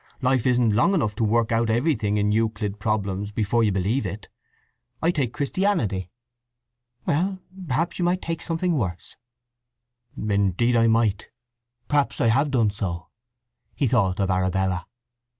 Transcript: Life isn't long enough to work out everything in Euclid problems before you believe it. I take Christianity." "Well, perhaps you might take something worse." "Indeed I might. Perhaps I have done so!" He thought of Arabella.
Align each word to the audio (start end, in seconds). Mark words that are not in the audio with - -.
Life 0.19 0.47
isn't 0.47 0.71
long 0.71 0.95
enough 0.95 1.13
to 1.17 1.23
work 1.23 1.51
out 1.51 1.69
everything 1.69 2.17
in 2.17 2.31
Euclid 2.31 2.79
problems 2.79 3.29
before 3.31 3.63
you 3.63 3.71
believe 3.71 4.03
it. 4.03 4.29
I 4.99 5.11
take 5.11 5.31
Christianity." 5.31 6.09
"Well, 7.05 7.37
perhaps 7.67 7.99
you 7.99 8.05
might 8.05 8.19
take 8.19 8.41
something 8.41 8.75
worse." 8.75 9.15
"Indeed 10.17 10.75
I 10.75 10.87
might. 10.87 11.29
Perhaps 11.87 12.19
I 12.19 12.29
have 12.29 12.49
done 12.49 12.71
so!" 12.71 13.09
He 13.75 13.85
thought 13.85 14.19
of 14.19 14.31
Arabella. 14.31 14.87